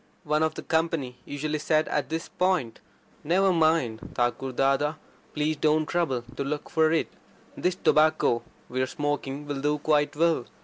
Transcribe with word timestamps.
One 0.23 0.41
of 0.41 0.55
the 0.55 0.63
company 0.63 1.19
usually 1.25 1.59
said 1.59 1.87
at 1.89 2.09
this 2.09 2.27
point: 2.27 2.79
"Never 3.23 3.53
mind, 3.53 3.99
Thakur 4.15 4.51
Dada. 4.51 4.95
Please 5.35 5.57
don't 5.57 5.85
trouble 5.85 6.23
to 6.37 6.43
look 6.43 6.71
for 6.71 6.91
it. 6.91 7.09
This 7.55 7.75
tobacco 7.75 8.41
we're 8.67 8.87
smoking 8.87 9.45
will 9.45 9.61
do 9.61 9.77
quite 9.77 10.15
well. 10.15 10.45